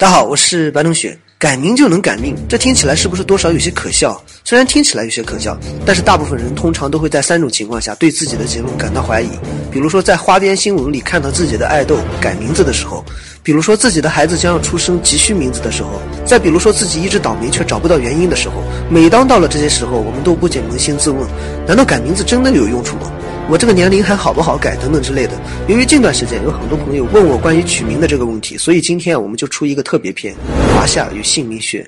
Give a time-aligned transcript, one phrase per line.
[0.00, 1.14] 大家好，我是白同学。
[1.38, 4.18] 改名就能改命，这听起来是不是多少有些可笑？
[4.44, 9.28] 虽然听起来有些可笑，但是大部分人通常都会在三种情况下对自己的结论感到怀疑。
[9.70, 13.04] 比如说，在花边新闻里看到自己的爱豆改名字的时候；
[13.42, 15.90] 比如说，自己的孩子将要出生急需名字的时候；
[16.24, 18.54] 再比如说，自己一直倒霉却找不到原因的时候。
[18.88, 21.28] 每当到了这些时候，我们都不禁扪心自问：
[21.66, 23.12] 难道改名字真的有用处吗？
[23.50, 25.32] 我这个年龄还好不好改等等之类的。
[25.66, 30.32] 由于近段时间有很多朋友问我关于取名的这个问题，所以今天我们就出一个特别篇：
[30.72, 31.84] 华夏与姓名学。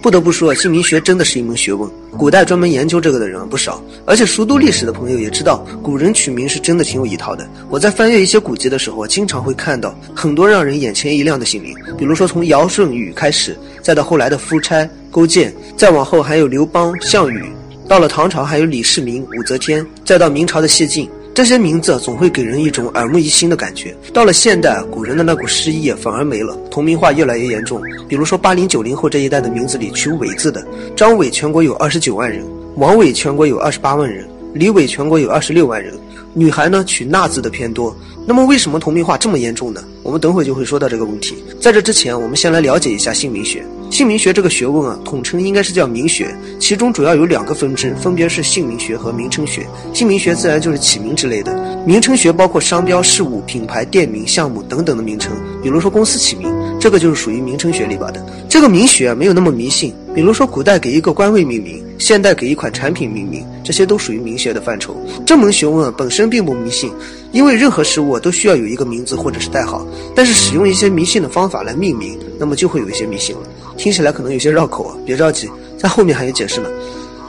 [0.00, 1.90] 不得不说，姓名学真的是一门学问。
[2.16, 7.44] 古代专门研究这个的人不少，而且熟读历史的朋友也知道，古人取名是真的挺有一套的。
[7.68, 17.50] 我在翻阅一些古籍的时候，经常会看到很多让人眼前一亮的姓名，比如说从尧舜禹开始，再到后来的夫差、勾践，再往后还有刘邦、项羽。
[17.88, 23.96] 到了唐朝，还有李世民、武则天，再到明朝的谢晋，这些名字总会给人一种耳目一新的感觉。
[24.12, 27.80] 到了现代，古人的那股诗意反而没了，同名化越来越严重。
[28.06, 30.62] 比如说八零九零后这一代的名字里取“伟”字的，
[30.94, 32.44] 张伟全国有二十九万人，
[32.76, 35.94] 王伟全国有二十八万人，李伟全国有二十六万人。
[36.34, 37.96] 女孩呢，取“娜”字的偏多。
[38.26, 39.82] 那么，为什么同名化这么严重呢？
[40.02, 41.36] 我们等会就会说到这个问题。
[41.60, 43.64] 在这之前，我们先来了解一下姓名学。
[43.90, 49.66] 姓名学这个学问啊，统称应该是叫名学，其中主要有两个分支，分别是姓名学和名称学。
[49.94, 51.56] 姓名学自然就是起名之类的，
[51.86, 55.32] 名称学包括商标、事物、品牌、店名、项目等等的名称。
[55.62, 58.24] 比如说公司起名，这个就是属于名称学里边的。
[58.46, 64.96] 这个名学啊没有那么迷信，比如说古代给一个官位命名，现代给一款产品命名，这些都属于名学的范畴。
[65.26, 66.90] 这门学问本身并不迷信。
[67.30, 73.42] 因为任何事物都需要有一个名字或者是代号，但是使用一些迷信的方法来命名，那么就会有一些迷信了。
[73.76, 76.70] 听起来可能有些绕口啊，别着急，在后面还有解释呢。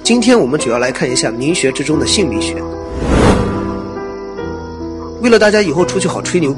[0.01, 2.55] 今天我们主要来看一下名学之中的姓名学。
[5.21, 6.55] 为了大家以后出去好吹牛。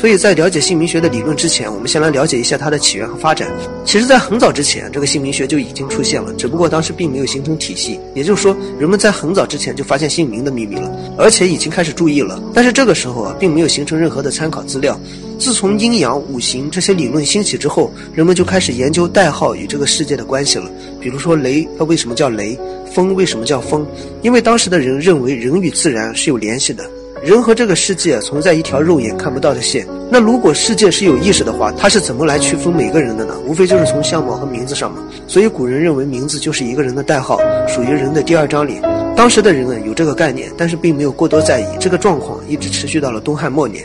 [0.00, 3.48] 所以在了解姓名学的理论之前，我们先来了解一下它的起源和发展。
[3.84, 8.00] 其实，在很早之前，这个姓名学就已经出现了，只不过当时并没有形成体系。
[8.14, 12.42] 也就是说，人们在很早之前就发现姓名的秘密了，而且已经开始注意了。
[12.52, 14.98] 但是这个时候啊，并没有形成任何的参考资料。
[15.38, 20.70] 自从阴阳、五行这些理论兴起之后，人们就开始研究代号与这个世界的关系了。
[21.00, 22.58] 比如说雷，它为什么叫雷？
[22.92, 23.86] 风为什么叫风？
[24.20, 26.84] 因为当时的人认为人与自然是有联系的。
[27.22, 29.86] 人和这个世界存在一条肉眼看不到的线。
[30.10, 33.32] 那如果世界是有意识的话，它是怎么来区分每个人的呢？
[33.46, 34.98] 无非就是从相貌和名字上嘛。
[35.28, 37.38] 所以古人认为名字就是一个人的代号，
[37.68, 38.82] 属于人的第二张脸。
[39.14, 41.66] 当时的人啊有这个概念，但是并没有过多在意。
[41.78, 43.84] 这个状况一直持续到了东汉末年。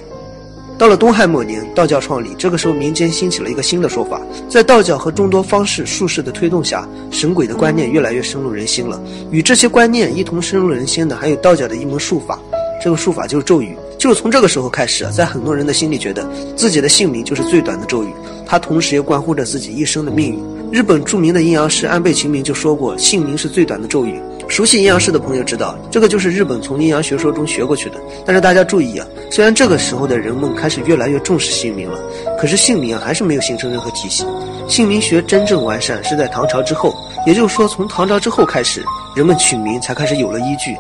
[0.76, 4.22] 到了东汉末年，道教创立，这个时候民间兴起了一个新的说法。
[4.48, 9.00] 在道教和众多方士术士的推动下，神鬼的观念越来越深入人心了。
[9.32, 12.40] 与这些观念一同深入人心的，还有道教的一门术法。
[12.82, 18.14] 这个术法就是咒语，就是从这个时候开始，在很多人的心里觉得自己的姓名就是最短的咒语，
[18.46, 20.58] 它同时也关乎着自己一生的命运。
[20.72, 24.22] 日本著名的阴阳师安倍晴明就说过，姓名是最短的咒语。
[24.50, 27.96] 熟悉阴阳师的朋友知道，这个就是日本从阴阳学说中学过去的。
[28.26, 32.00] 但是大家注意啊，虽然这个时候的人们开始越来越重视姓名了，
[32.40, 34.26] 可是姓名啊还是没有形成任何体系。
[34.70, 36.94] 姓名学真正完善是在唐朝之后，
[37.26, 38.84] 也就是说从唐朝之后开始，
[39.16, 40.78] 人们取名才开始有了依据。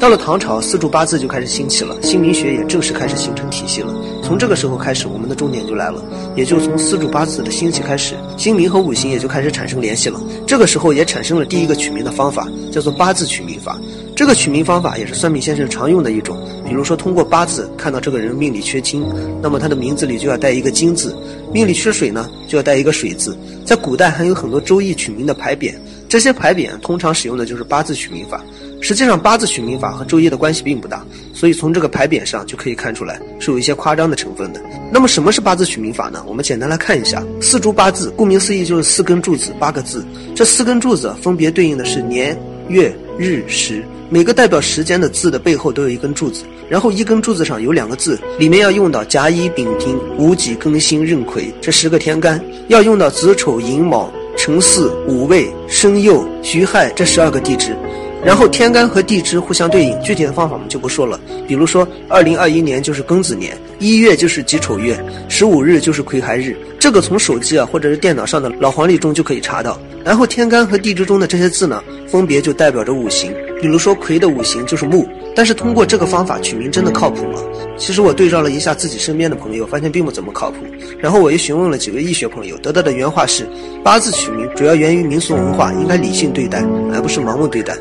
[0.00, 3.94] 到了唐朝，四柱八字就开始兴起了，姓名学也正式开始形成体系了。
[4.22, 6.02] 从这个时候开始，我们的重点就来了，
[6.34, 10.18] 也就从四柱八字的兴起开始，姓名和五行也就开始产生联系了。
[10.46, 13.78] 这个时候也产生了第一个取名的方法，叫做八字取名法。
[14.16, 16.34] 这个取名方法也是算命先生常用的一种，
[16.66, 19.04] 比如说通过八字看到这个人命里缺金，
[19.42, 21.10] 那么他的名字里就要带一个金字；
[21.52, 23.36] 命里缺水呢，就要带一个水字。
[23.66, 25.74] 在古代还有很多周易取名的牌匾，
[26.10, 28.42] 这些牌匾通常使用的就是八字取名法。
[28.80, 34.60] 实际上，八字取名法和周易的关系并不大，所以从这个牌匾上就可以看出来是有一些夸张的成分的。
[34.90, 36.20] 那么，什么是八字取名法呢？
[36.26, 40.04] 我们简单来看一下，四柱八字，顾名思义就是四根柱子，八个字。
[40.34, 57.76] 这四根柱子分别对应的是年、月、日、时，每个代表时间的字的背后都有一根柱子，然后一根柱子上有两个字，里面要用到甲乙丙丁戊己庚辛壬癸这十个天干，要用到子丑寅卯辰巳午未申酉戌亥这十二个地支。
[58.24, 61.20] 然后天干和地支互相对应，具体的方法我们就不说了。
[61.46, 64.98] 比如说，二零二一年就是庚子年，一月就是己丑月，
[65.28, 66.56] 十五日就是癸亥日。
[66.78, 69.78] 这个从手机啊或者是电脑上的老黄历中就可以查到。
[70.02, 73.30] 然后天干和地支中的这些字呢，分别就代表着五行。
[73.60, 75.06] 比如说魁的五行就是木。
[75.32, 77.40] 但是通过这个方法取名真的靠谱吗？
[77.76, 80.56] 其实我对照了一下自己身边的朋友，发现并不怎么靠谱。
[80.98, 83.48] 然后我又询问了几位易学朋友，得到的原话是：
[83.84, 87.76] 八字取名主要源于民俗文化，应该理性对待，而不是盲目对待。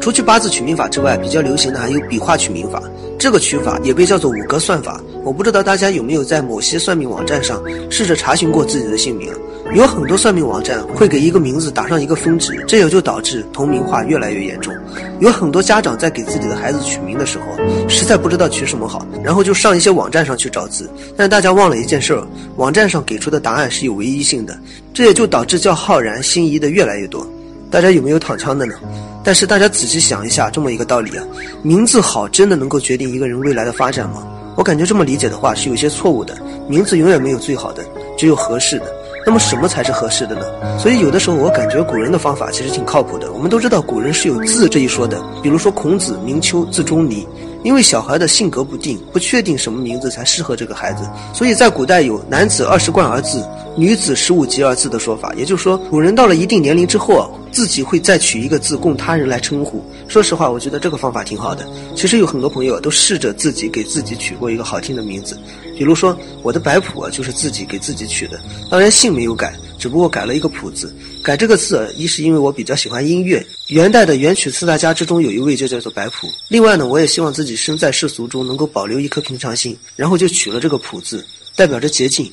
[0.00, 2.80] 除去八字取名法之外，比较流行的还有笔画取名法。
[3.18, 5.00] 这个取法也被叫做五格算法。
[5.24, 9.32] 我不知道大家有没有在某些算命网站上试着查询过自己的姓名。
[9.72, 14.72] 有很多算命网站会给一个名字打上一个分值，这也就导致同名化越来越严重。
[15.20, 17.44] 有很多家长在给自己的孩子取名的时候，
[17.88, 20.88] 实在不知道取什么好，然后就上一些网站上去找字。
[21.16, 22.22] 但大家忘了一件事儿，
[22.56, 24.56] 网站上给出的答案是有唯一性的，
[24.92, 27.26] 这也就导致叫浩然心仪的越来越多。
[27.70, 28.74] 大家有没有躺枪的呢？
[29.24, 31.24] 但是大家仔细想一下，这么一个道理啊，
[31.62, 34.22] 名字好真的能够决定一个人未来的发展吗？
[34.56, 36.36] 我感觉这么理解的话是有些错误的。
[36.68, 37.84] 名字永远没有最好的，
[38.16, 38.86] 只有合适的。
[39.26, 40.42] 那么什么才是合适的呢？
[40.78, 43.32] 所以有的时候我感觉古人的方法其实挺靠谱的。
[43.32, 47.26] 我们都知道古人是有字这一说的，比如说孔子名丘，字仲尼。
[47.64, 51.02] 因为小孩的性格不定，不确定什么名字才适合这个孩子，
[51.32, 53.44] 所以在古代有男子二十贯而字，
[53.74, 55.32] 女子十五级而字的说法。
[55.34, 59.82] 也就是说，古人到了一定年龄之后，自己会再取一个字供他人来称呼。
[60.06, 61.66] 说实话，我觉得这个方法挺好的。
[61.96, 65.34] 其实有很多朋友都试着自己给自己取过一个好听的名字，
[65.78, 68.38] 比如说我的白谱啊，就是自己给自己取的，
[68.70, 69.54] 当然姓没有改。
[69.76, 70.94] 只不过改了一个“谱”字，
[71.24, 76.28] 改这个字，一是因为我比较喜欢音乐，元代的元曲四大家之中有一位就叫做白朴。
[76.48, 81.24] 另外呢，我也希望自己身在世俗中能够保留一颗平常心，然后就取了这个“朴”字，
[81.56, 82.30] 代表着洁净。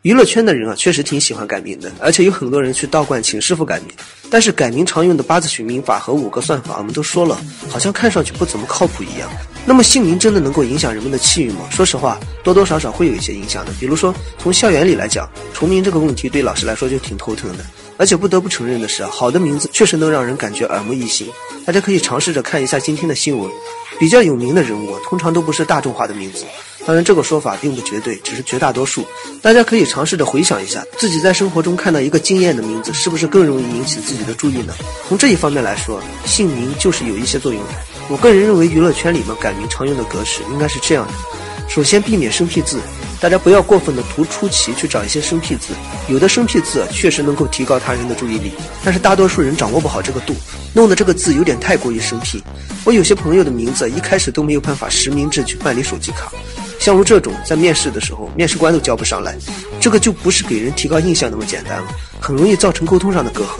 [0.00, 3.90] 娱乐圈的人啊，确实挺喜欢改名的，而且有很多人去道观请师傅改名。
[4.30, 7.38] 但是改名常用的八字取名法和五个算法，我们都说了，
[7.68, 9.30] 好像看上去不怎么靠谱一样。
[9.70, 11.60] 那么姓名真的能够影响人们的气运吗？
[11.70, 13.70] 说实话，多多少少会有一些影响的。
[13.78, 17.64] 比如说，从校园里来讲，重名这个问题对老师来说就挺头疼的。
[17.96, 21.28] 而且不得不承认的是，好的名字确实能让人感觉耳目一新。
[21.64, 23.48] 大家可以尝试着看一下今天的新闻，
[24.00, 26.44] 比较有名的人物通常都不是大众化的名字。
[26.84, 29.06] 当然，这个说法并不绝对，只是绝大多数。
[29.40, 34.74] 大家可以尝试着回想一下，自己在生活中看到一个惊艳的名字，是不是更容易引起自己的注意呢？
[35.06, 37.68] 从这一方面来说，姓名就是有一些作用的。
[38.10, 41.12] 我个人认为，娱乐圈里面改名常用的格式应该是这样的：
[41.68, 42.80] 首先，避免生僻字，
[43.20, 45.74] 大家不要过分的图出奇去找一些生僻字。
[46.08, 48.50] 有的生僻字确实能够提高他人的注意力，
[48.84, 50.34] 但是大多数人掌握不好这个度，
[50.74, 52.42] 弄得这个字有点太过于生僻。
[52.84, 56.32] 我有些朋友的名字一开始都没有办法实名制去办理手机卡。
[56.80, 59.36] 像如这种，在面试的时候，面试官都叫不上来，
[59.78, 61.88] 这个就不是给人提高印象那么简单了，
[62.18, 63.58] 很容易造成沟通上的隔阂。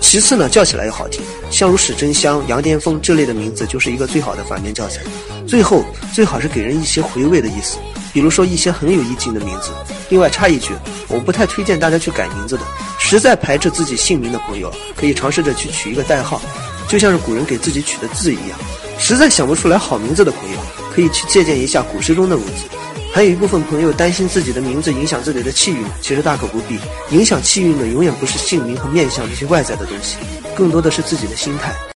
[0.00, 1.20] 其次呢，叫起来又好听，
[1.50, 5.00] 像如史真香、杨巅峰这类的名字，就是一个最好的反面教材。
[5.48, 5.84] 最后，
[6.14, 7.76] 最好是给人一些回味的意思，
[8.12, 9.70] 比如说一些很有意境的名字。
[10.08, 10.72] 另外插一句，
[11.08, 12.62] 我不太推荐大家去改名字的，
[13.00, 16.40] 实在排斥自己姓名的朋友，可以尝试着去取一个代号，
[16.88, 18.56] 就像是古人给自己取的字一样。
[18.96, 20.58] 实在想不出来好名字的朋友，
[20.92, 22.64] 可以去借鉴一下古诗中的文字。
[23.12, 26.78] 还有一部分朋友担心自己的名字影响自己的气运，其实大可不必。
[27.10, 30.16] 影响气运的永远不是姓名和面相这些外在的东西，
[30.54, 31.74] 更多的是自己的心态。